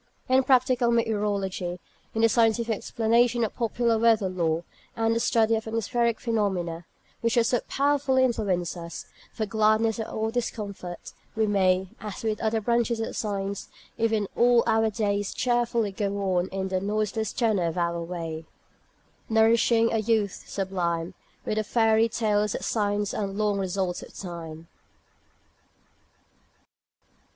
In 0.27 0.41
practical 0.43 0.89
meteorology, 0.89 1.79
in 2.15 2.23
the 2.23 2.27
scientific 2.27 2.75
explanation 2.75 3.43
of 3.43 3.53
popular 3.55 3.99
weather 3.99 4.29
lore, 4.29 4.63
and 4.95 5.05
in 5.05 5.13
the 5.13 5.19
study 5.19 5.55
of 5.55 5.67
atmospheric 5.67 6.19
phenomena, 6.19 6.87
which 7.19 7.37
so 7.39 7.59
powerfully 7.67 8.23
influence 8.23 8.75
us, 8.75 9.05
for 9.31 9.45
gladness 9.45 9.99
or 9.99 10.31
discomfort, 10.31 11.13
we 11.35 11.45
may, 11.45 11.89
as 11.99 12.23
with 12.23 12.41
other 12.41 12.59
branches 12.59 12.99
of 12.99 13.15
science, 13.15 13.69
even 13.99 14.27
all 14.35 14.63
our 14.65 14.89
days, 14.89 15.35
cheerfully 15.35 15.91
go 15.91 16.17
on 16.35 16.47
in 16.47 16.69
"the 16.69 16.81
noiseless 16.81 17.31
tenor 17.31 17.65
of 17.67 17.77
our 17.77 18.01
way," 18.01 18.45
"Nourishing 19.29 19.91
a 19.93 19.99
youth 19.99 20.45
sublime, 20.47 21.13
With 21.45 21.57
the 21.57 21.63
fairy 21.63 22.09
tales 22.09 22.55
of 22.55 22.65
science 22.65 23.13
and 23.13 23.29
the 23.37 23.43
long 23.43 23.59
results 23.59 24.01
of 24.01 24.15
time." 24.15 24.67